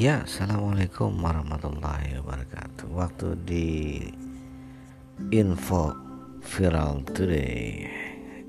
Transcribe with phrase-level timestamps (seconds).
[0.00, 2.88] Ya, assalamualaikum warahmatullahi wabarakatuh.
[2.88, 4.00] Waktu di
[5.28, 5.92] info
[6.40, 7.84] viral today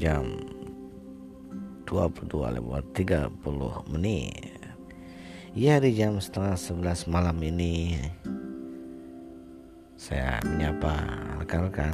[0.00, 0.40] jam
[1.84, 3.44] 22 lewat 30
[3.92, 4.56] menit.
[5.52, 8.00] Ya di jam setengah 11 malam ini
[10.00, 10.96] saya menyapa
[11.44, 11.92] rekan-rekan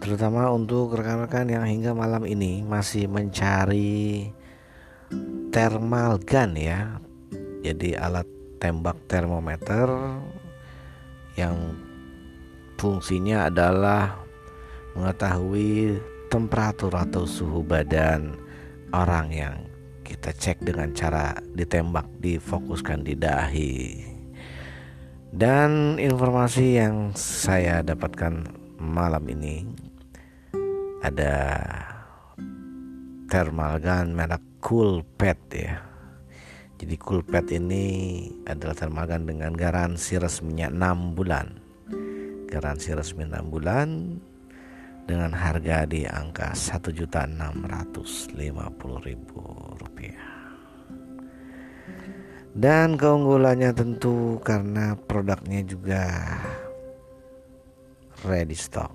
[0.00, 4.32] terutama untuk rekan-rekan yang hingga malam ini masih mencari
[5.52, 6.96] thermal gun ya
[7.62, 8.26] jadi alat
[8.58, 9.86] tembak termometer
[11.38, 11.78] yang
[12.74, 14.18] fungsinya adalah
[14.98, 18.34] mengetahui temperatur atau suhu badan
[18.90, 19.56] orang yang
[20.02, 23.74] kita cek dengan cara ditembak difokuskan di dahi.
[25.32, 28.44] Dan informasi yang saya dapatkan
[28.76, 29.64] malam ini
[31.00, 31.56] ada
[33.32, 35.91] thermal gun merek Cool Pet ya
[36.82, 37.86] jadi Coolpad ini
[38.42, 41.46] adalah termakan dengan garansi resminya 6 bulan.
[42.50, 44.18] Garansi resmi 6 bulan
[45.06, 48.02] dengan harga di angka 1.650.000
[49.78, 50.26] rupiah.
[52.50, 56.02] Dan keunggulannya tentu karena produknya juga
[58.26, 58.90] ready stock.